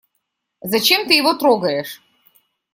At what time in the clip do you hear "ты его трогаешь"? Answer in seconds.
1.07-2.01